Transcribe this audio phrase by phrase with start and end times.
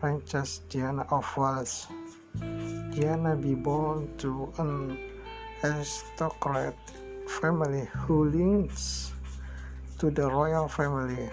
[0.00, 1.86] Princess Diana of Wales.
[2.90, 4.98] Diana be born to an
[5.62, 6.74] aristocratic
[7.28, 9.12] family who links
[10.00, 11.30] to the royal family.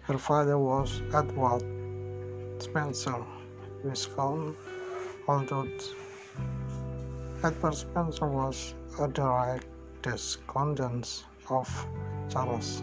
[0.00, 1.62] Her father was Edward
[2.58, 3.22] Spencer,
[3.84, 4.56] Viscount
[5.30, 5.68] although
[7.44, 9.64] Edward Spencer was a direct
[10.02, 11.68] descendant of
[12.28, 12.82] Charles.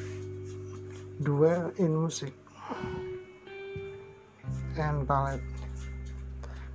[1.23, 2.33] duel in music
[4.79, 5.41] and ballet.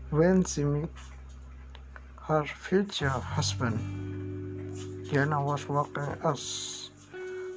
[0.09, 0.89] When she met
[2.27, 3.77] her future husband
[5.09, 6.89] Diana was working as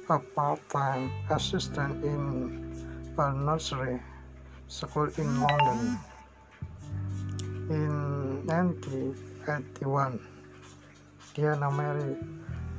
[0.09, 2.62] a part-time assistant in
[3.17, 4.01] a nursery
[4.67, 5.99] school in London.
[7.69, 10.19] In 1981,
[11.35, 12.17] Diana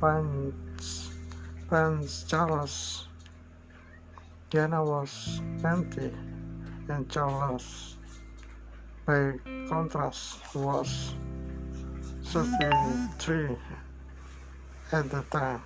[0.00, 1.10] Prince,
[1.68, 3.06] Prince Charles.
[4.50, 6.10] Diana was 20
[6.88, 7.96] and Charles,
[9.06, 9.34] by
[9.68, 11.14] contrast, was
[12.24, 13.56] 33
[14.92, 15.62] at the time.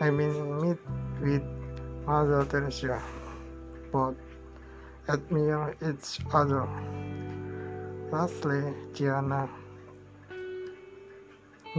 [0.00, 0.78] I mean meet
[1.20, 1.42] with
[2.06, 3.02] Mother Teresa
[3.92, 4.16] both
[5.10, 6.66] admire each other.
[8.10, 9.46] Lastly, Diana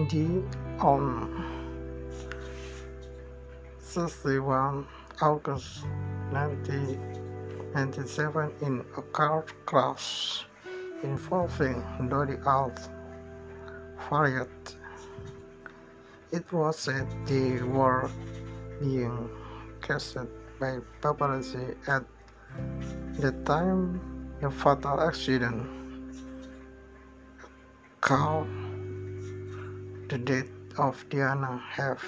[0.07, 0.43] D
[0.79, 1.43] on
[3.79, 4.85] 61
[5.19, 5.83] August
[6.29, 10.45] 1997 in a car crash
[11.01, 12.87] involving Dodi Alt
[14.07, 14.77] Fariat.
[16.31, 18.09] It was said they were
[18.79, 19.29] being
[19.85, 20.15] chased
[20.59, 22.05] by paparazzi at
[23.19, 23.99] the time
[24.39, 25.67] the fatal accident
[27.99, 28.47] called
[30.07, 30.47] the death
[30.77, 32.01] of Diana have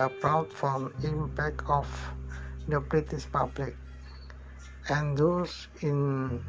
[0.00, 1.86] a profound impact of
[2.66, 3.76] the British public
[4.88, 6.42] and those in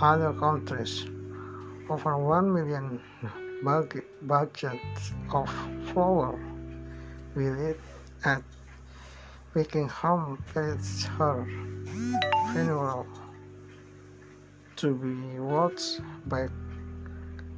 [0.00, 1.06] other countries.
[1.88, 3.00] Over 1 million
[3.62, 5.50] buckets of
[5.92, 6.38] flour
[7.34, 7.80] with it
[8.24, 8.42] at
[9.54, 11.46] Buckingham Palace her
[12.52, 13.06] funeral
[14.76, 16.48] to be watched by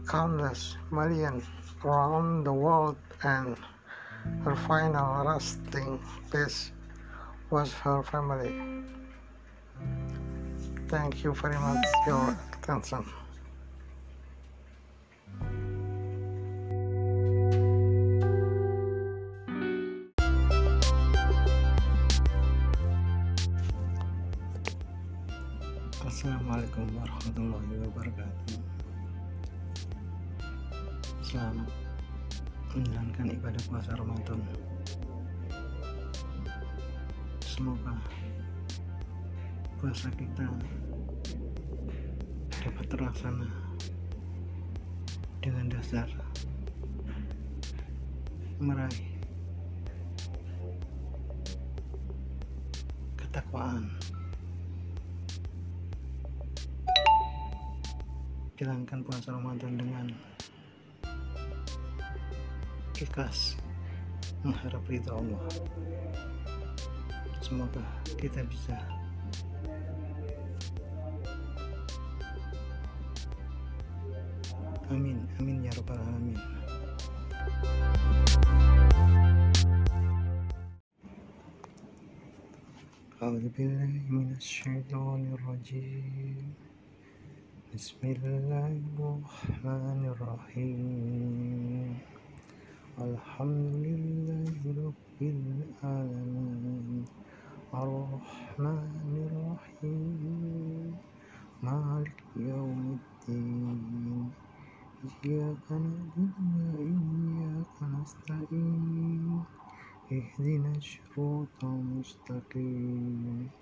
[0.08, 1.44] countless millions
[1.84, 3.56] around the world and
[4.44, 6.00] her final resting
[6.30, 6.72] place
[7.50, 8.52] was her family.
[10.88, 13.21] Thank you very much for your attention.
[26.22, 28.54] Assalamualaikum warahmatullahi wabarakatuh.
[31.18, 31.66] Selamat
[32.78, 34.38] menjalankan ibadah puasa Ramadan.
[37.42, 37.98] Semoga
[39.82, 40.46] puasa kita
[42.54, 43.50] dapat terlaksana
[45.42, 46.06] dengan dasar
[48.62, 49.11] meraih
[58.61, 60.05] jalankan puasa Ramadan dengan
[62.97, 63.53] ikhlas
[64.41, 65.45] mengharap ridha Allah
[67.45, 67.85] semoga
[68.17, 68.73] kita bisa
[74.89, 76.41] amin amin ya rabbal alamin
[83.17, 86.60] أعوذ بالله من الشيطان الرجيم
[87.72, 91.96] بسم الله الرحمن الرحيم.
[93.00, 94.52] الحمد لله
[94.84, 97.04] رب العالمين.
[97.72, 100.96] الرحمن الرحيم.
[101.62, 104.32] مالك يوم الدين.
[105.24, 106.36] إياك نعبد
[106.76, 109.44] وإياك نستعين.
[110.12, 113.61] اهدنا الصراط المستقيم.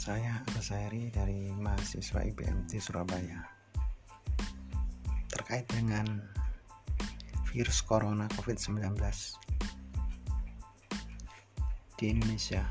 [0.00, 3.44] Saya Asairi dari mahasiswa IPMT Surabaya
[5.28, 6.24] Terkait dengan
[7.52, 8.96] virus corona COVID-19
[12.00, 12.64] di Indonesia,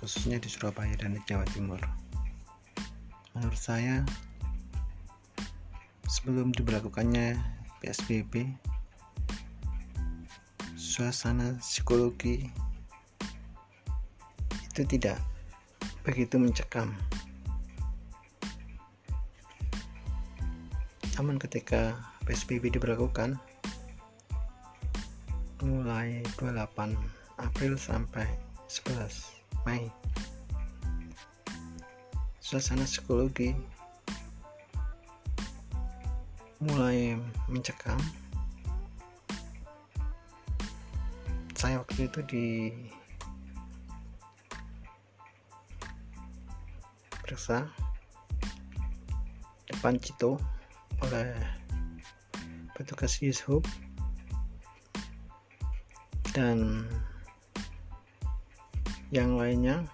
[0.00, 1.84] khususnya di Surabaya dan di Jawa Timur.
[3.36, 4.00] Menurut saya,
[6.08, 7.44] sebelum diberlakukannya
[7.84, 8.56] PSBB,
[10.80, 12.48] suasana psikologi
[14.72, 15.33] itu tidak
[16.04, 16.92] begitu mencekam.
[21.16, 21.96] Namun ketika
[22.28, 23.40] PSBB diberlakukan,
[25.64, 26.92] mulai 28
[27.40, 28.28] April sampai
[28.68, 29.32] 11
[29.64, 29.88] Mei
[32.44, 33.56] suasana psikologi
[36.60, 37.16] mulai
[37.48, 37.96] mencekam
[41.56, 42.46] saya waktu itu di
[49.66, 50.38] depan Cito
[51.02, 51.34] oleh
[52.74, 53.66] petugas Yishub
[56.34, 56.86] dan
[59.14, 59.86] yang lainnya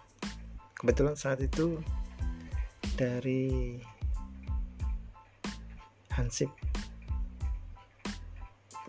[0.76, 1.76] kebetulan saat itu
[2.96, 3.76] dari
[6.12, 6.48] Hansip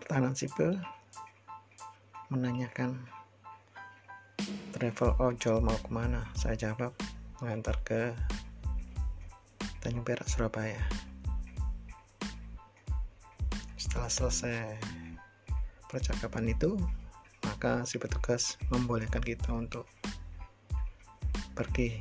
[0.00, 0.76] pertahanan sipil
[2.28, 3.00] menanyakan
[4.72, 6.24] travel ojol mau ke mana.
[6.36, 6.92] Saya jawab
[7.40, 8.12] mengantar ke
[9.82, 10.78] Tanjung Perak Surabaya.
[13.74, 14.78] Setelah selesai
[15.90, 16.78] percakapan itu
[17.42, 19.90] maka si petugas membolehkan kita untuk
[21.58, 21.98] pergi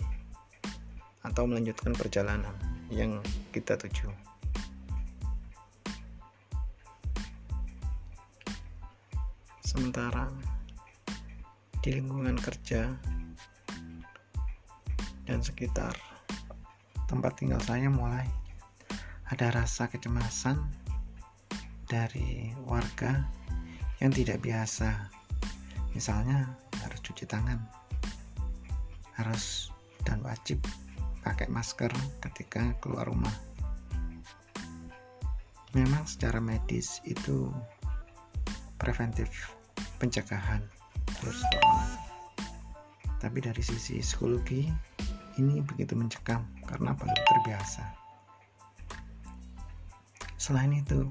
[1.25, 2.53] atau melanjutkan perjalanan
[2.93, 3.17] yang
[3.49, 4.13] kita tuju.
[9.65, 10.29] Sementara
[11.81, 12.93] di lingkungan kerja
[15.25, 16.10] dan sekitar
[17.11, 18.23] tempat tinggal saya mulai.
[19.27, 20.63] Ada rasa kecemasan
[21.91, 23.27] dari warga
[23.99, 25.11] yang tidak biasa.
[25.91, 27.59] Misalnya harus cuci tangan
[29.19, 29.69] harus
[30.07, 30.57] dan wajib
[31.21, 31.93] pakai masker
[32.25, 33.33] ketika keluar rumah.
[35.77, 37.53] Memang secara medis itu
[38.81, 39.29] preventif
[40.01, 40.65] pencegahan
[41.21, 42.01] corona.
[43.21, 44.65] Tapi dari sisi psikologi,
[45.39, 47.85] ini begitu mencekam karena belum terbiasa.
[50.41, 51.05] Selain itu,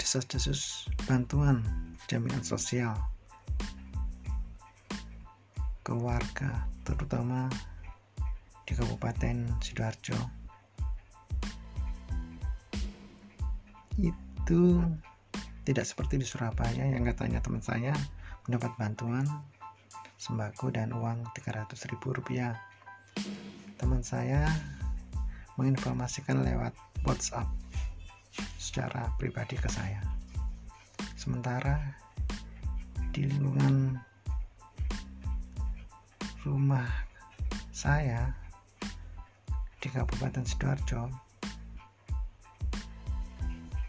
[0.00, 1.60] desas-desus bantuan
[2.08, 2.96] jaminan sosial
[5.84, 7.52] ke warga, terutama
[8.64, 10.16] di Kabupaten Sidoarjo,
[14.00, 14.80] itu
[15.68, 17.92] tidak seperti di Surabaya yang katanya teman saya
[18.48, 19.28] mendapat bantuan
[20.18, 22.58] sembako dan uang 300 ribu rupiah.
[23.78, 24.50] Teman saya
[25.54, 26.74] menginformasikan lewat
[27.06, 27.46] WhatsApp
[28.58, 30.02] secara pribadi ke saya.
[31.14, 31.78] Sementara
[33.14, 33.98] di lingkungan
[36.42, 36.86] rumah
[37.70, 38.34] saya
[39.78, 41.06] di Kabupaten Sidoarjo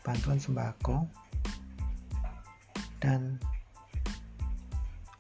[0.06, 1.06] bantuan sembako
[3.02, 3.38] dan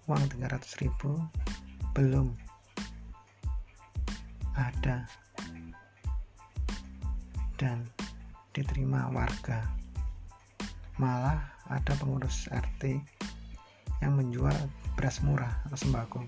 [0.10, 1.22] uang 300 ribu
[1.94, 2.34] belum
[4.58, 5.06] ada.
[7.56, 7.86] Dan
[8.51, 9.62] diterima warga.
[10.98, 11.39] Malah
[11.70, 12.98] ada pengurus RT
[14.01, 14.56] yang menjual
[14.98, 16.25] beras murah atau sembako.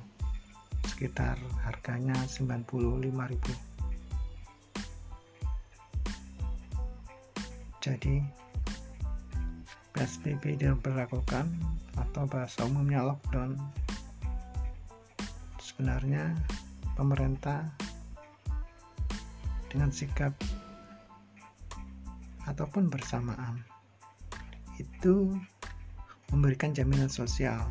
[0.86, 3.72] Sekitar harganya 95.000
[7.82, 8.22] jadi
[10.02, 11.46] PSBB diberlakukan
[11.94, 13.54] atau bahasa umumnya lockdown.
[15.62, 16.34] Sebenarnya
[16.98, 17.70] pemerintah
[19.70, 20.34] dengan sikap
[22.50, 23.62] ataupun bersamaan
[24.82, 25.38] itu
[26.34, 27.62] memberikan jaminan sosial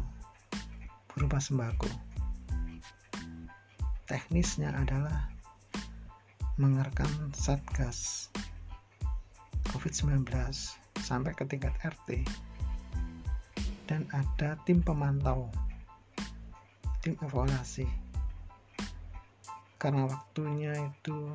[1.10, 1.90] berupa sembako.
[4.06, 5.26] Teknisnya adalah
[6.62, 8.30] mengerkan satgas
[9.74, 10.30] COVID-19
[11.00, 12.22] sampai ke tingkat RT
[13.90, 15.50] dan ada tim pemantau
[17.00, 17.88] tim evaluasi.
[19.80, 21.32] Karena waktunya itu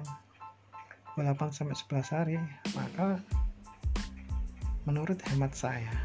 [1.17, 2.37] 8 sampai 11 hari
[2.75, 3.17] maka
[4.85, 5.95] menurut hemat saya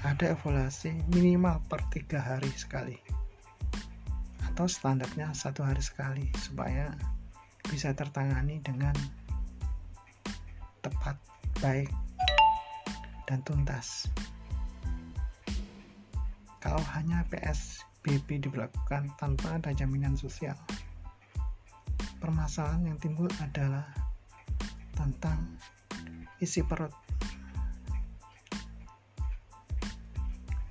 [0.00, 2.96] ada evaluasi minimal per tiga hari sekali
[4.48, 6.88] atau standarnya satu hari sekali supaya
[7.68, 8.96] bisa tertangani dengan
[11.60, 11.92] baik
[13.28, 14.08] dan tuntas.
[16.60, 20.56] Kalau hanya PSBB diberlakukan tanpa ada jaminan sosial,
[22.16, 23.84] permasalahan yang timbul adalah
[24.96, 25.56] tentang
[26.40, 26.92] isi perut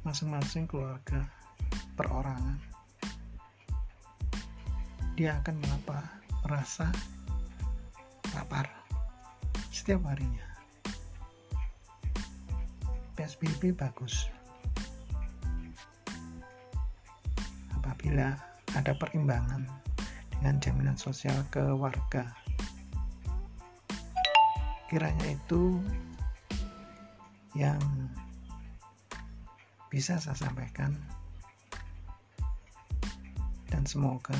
[0.01, 1.29] masing-masing keluarga
[1.93, 2.58] perorangan.
[5.13, 5.55] Dia akan
[6.41, 6.89] merasa
[8.34, 8.65] lapar
[9.69, 10.49] setiap harinya.
[13.19, 14.31] PSBB bagus.
[17.75, 18.31] Apabila
[18.79, 19.67] ada perimbangan
[20.31, 22.31] dengan jaminan sosial ke warga.
[24.88, 25.83] Kiranya itu
[27.59, 27.75] yang
[29.91, 30.95] bisa saya sampaikan.
[33.67, 34.39] Dan semoga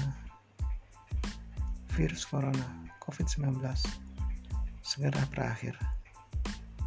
[2.00, 3.59] virus corona COVID-19
[4.88, 5.75] segera berakhir.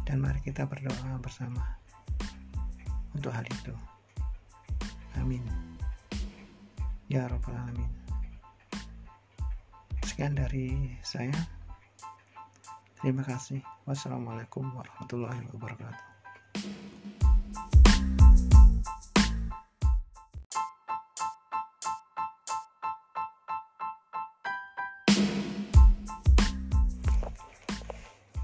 [0.09, 1.82] Dan mari kita berdoa bersama
[3.23, 3.71] untuk hal itu.
[5.15, 5.39] Amin.
[7.07, 7.87] Ya Rabbal Alamin.
[10.03, 11.31] Sekian dari saya.
[12.99, 13.63] Terima kasih.
[13.87, 16.03] Wassalamualaikum warahmatullahi wabarakatuh.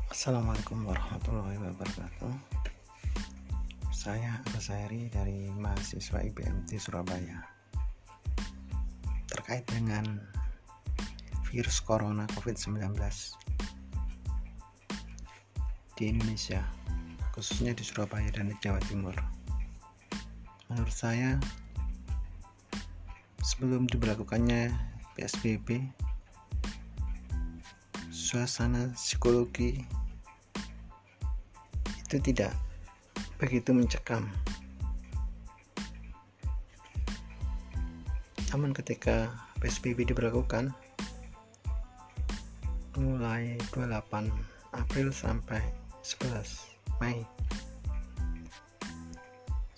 [0.08, 2.59] Assalamualaikum warahmatullahi wabarakatuh
[4.00, 7.44] Saya Abasairi dari mahasiswa IPMT Surabaya.
[9.27, 10.24] Terkait dengan
[11.51, 12.96] virus corona COVID-19
[16.00, 16.63] di Indonesia
[17.36, 19.20] khususnya di Surabaya dan di Jawa Timur.
[20.72, 21.36] Menurut saya
[23.44, 24.72] sebelum diberlakukannya
[25.20, 25.75] PSBB
[28.15, 29.84] suasana psikologi
[32.08, 32.56] itu tidak
[33.39, 34.27] begitu mencekam.
[38.51, 39.31] Namun ketika
[39.63, 40.75] PSBB diberlakukan
[43.00, 44.27] mulai 28
[44.75, 45.63] April sampai
[46.03, 47.24] 11 Mei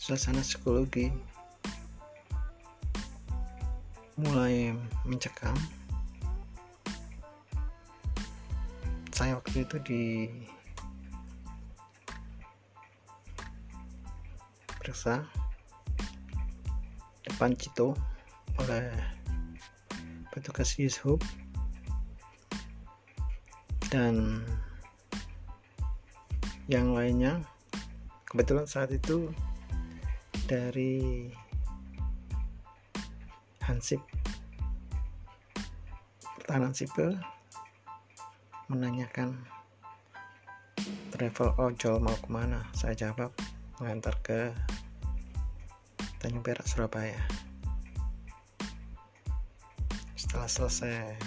[0.01, 1.13] suasana psikologi
[4.17, 4.73] mulai
[5.05, 5.53] mencekam
[9.13, 10.03] saya waktu itu di
[14.81, 15.21] diperiksa
[17.29, 17.93] depan Cito
[18.57, 18.89] oleh
[20.33, 21.21] petugas Yishub
[23.93, 24.41] dan
[26.65, 27.45] yang lainnya
[28.25, 29.29] kebetulan saat itu
[30.49, 31.29] dari
[33.61, 34.01] Hansip
[36.41, 37.21] pertahanan sipil
[38.65, 39.45] menanyakan
[41.13, 42.65] travel ojol mau ke mana?
[42.73, 43.29] Saya jawab
[43.81, 44.53] mengantar ke
[46.21, 47.17] Tanjung Perak Surabaya.
[50.13, 51.17] Setelah selesai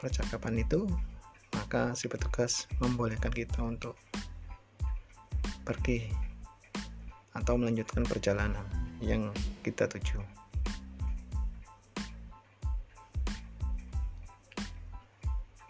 [0.00, 0.88] percakapan itu
[1.52, 3.92] maka si petugas membolehkan kita untuk
[5.68, 6.08] pergi
[7.36, 8.64] atau melanjutkan perjalanan
[9.04, 9.28] yang
[9.60, 10.24] kita tuju.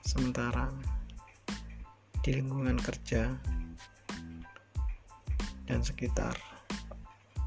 [0.06, 0.70] Sementara
[2.22, 3.34] di lingkungan kerja
[5.66, 6.51] dan sekitar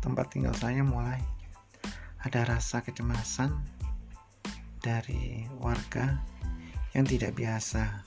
[0.06, 1.18] tempat tinggal saya mulai
[2.22, 3.50] ada rasa kecemasan
[4.78, 6.22] dari warga
[6.94, 8.06] yang tidak biasa.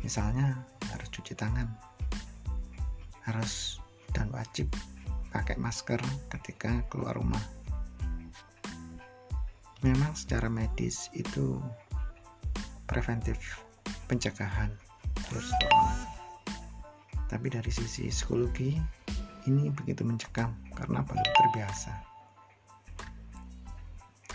[0.00, 1.68] Misalnya harus cuci tangan,
[3.28, 3.76] harus
[4.16, 4.72] dan wajib
[5.28, 6.00] pakai masker
[6.32, 7.44] ketika keluar rumah.
[9.84, 11.60] Memang secara medis itu
[12.88, 13.60] preventif
[14.08, 14.72] pencegahan
[15.28, 15.52] terus
[17.30, 18.74] Tapi dari sisi psikologi
[19.48, 21.94] ini begitu mencekam karena belum terbiasa.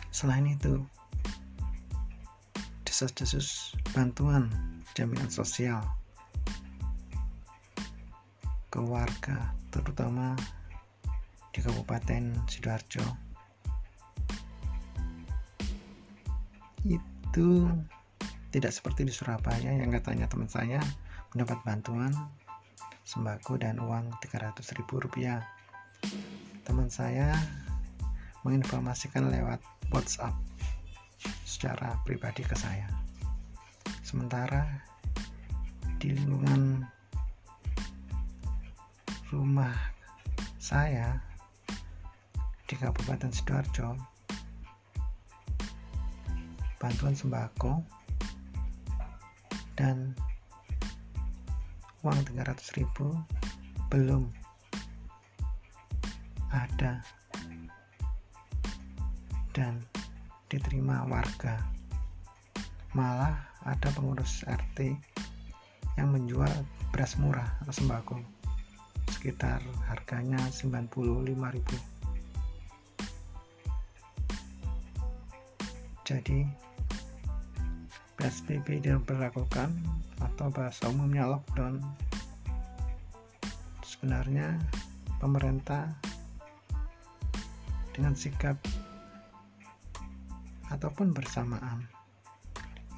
[0.10, 0.80] Selain itu,
[2.88, 4.48] desas-desus bantuan
[4.96, 5.84] jaminan sosial
[8.72, 10.40] ke warga, terutama
[11.52, 13.04] di Kabupaten Sidoarjo,
[16.88, 17.68] itu
[18.56, 20.80] tidak seperti di Surabaya yang katanya teman saya
[21.36, 22.16] mendapat bantuan
[23.06, 25.46] sembako dan uang 300 ribu rupiah.
[26.66, 27.38] Teman saya
[28.42, 29.62] menginformasikan lewat
[29.94, 30.34] WhatsApp
[31.46, 32.90] secara pribadi ke saya.
[34.02, 34.66] Sementara
[36.02, 36.82] di lingkungan
[39.30, 39.74] rumah
[40.58, 41.22] saya
[42.66, 43.94] di Kabupaten Sidoarjo
[46.82, 47.82] bantuan sembako
[49.78, 50.14] dan
[52.06, 53.18] uang 300 ribu
[53.90, 54.30] belum
[56.54, 57.02] ada.
[59.50, 59.82] Dan
[60.46, 61.58] diterima warga.
[62.94, 63.34] Malah
[63.66, 64.94] ada pengurus RT
[65.98, 66.54] yang menjual
[66.94, 68.22] beras murah atau sembako.
[69.10, 71.96] Sekitar harganya 95.000
[76.06, 76.46] jadi
[78.16, 79.70] PSBB diberlakukan
[80.24, 81.84] atau bahasa umumnya lockdown.
[83.84, 84.56] Sebenarnya
[85.20, 85.92] pemerintah
[87.96, 88.60] dengan sikap
[90.72, 91.88] ataupun bersamaan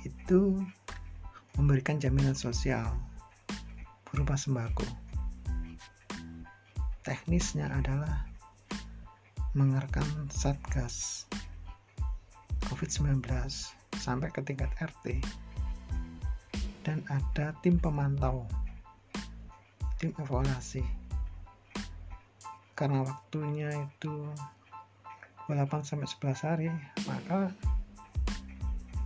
[0.06, 0.62] itu
[1.58, 2.93] memberikan jaminan sosial
[4.10, 4.86] berupa sembako.
[7.01, 8.27] Teknisnya adalah
[9.58, 11.25] mengerkan satgas
[12.67, 13.25] COVID-19
[13.97, 15.19] sampai ke tingkat RT
[16.88, 18.47] dan ada tim pemantau
[19.97, 20.86] tim evaluasi.
[22.77, 24.29] Karena waktunya itu
[25.49, 26.67] 8 sampai 11 hari
[27.07, 27.49] maka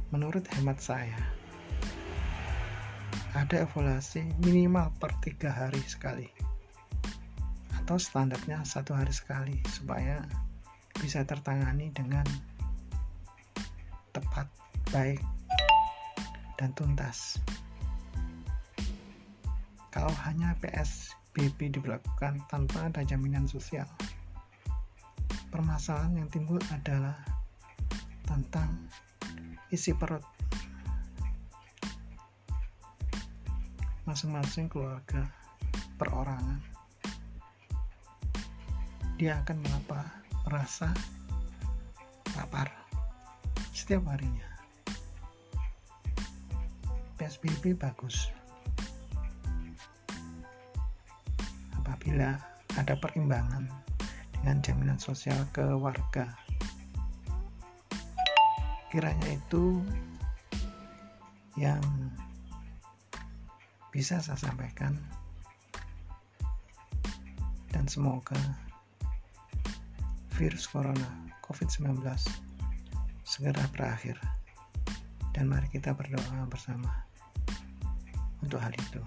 [0.10, 1.22] menurut hemat saya
[3.32, 6.28] ada evaluasi minimal per tiga hari sekali
[7.80, 10.20] atau standarnya satu hari sekali supaya
[11.00, 12.28] bisa tertangani dengan
[14.12, 14.52] tepat
[14.92, 15.24] baik
[16.60, 17.40] dan tuntas
[19.92, 23.88] kalau hanya PS PSBB diberlakukan tanpa ada jaminan sosial.
[25.48, 27.16] Permasalahan yang timbul adalah
[28.28, 28.68] tentang
[29.72, 30.20] isi perut
[34.04, 35.24] masing-masing keluarga
[35.96, 36.60] perorangan
[39.16, 39.64] dia akan
[40.44, 40.92] merasa
[42.36, 42.68] lapar
[43.72, 44.51] setiap harinya
[47.32, 48.28] PSBB bagus.
[51.80, 52.36] Apabila
[52.76, 53.72] ada perimbangan
[54.36, 56.28] dengan jaminan sosial ke warga.
[58.92, 59.80] Kiranya itu
[61.56, 61.80] yang
[63.96, 65.00] bisa saya sampaikan.
[67.72, 68.36] Dan semoga
[70.36, 71.96] virus corona COVID-19
[73.24, 74.20] segera berakhir.
[75.32, 77.08] Dan mari kita berdoa bersama
[78.52, 79.00] untuk hal itu.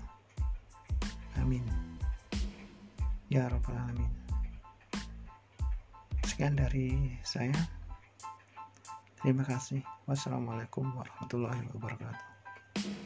[1.36, 1.60] Amin.
[3.28, 4.08] Ya rabbal alamin.
[6.24, 7.52] Sekian dari saya.
[9.20, 9.84] Terima kasih.
[10.08, 13.03] Wassalamualaikum warahmatullahi wabarakatuh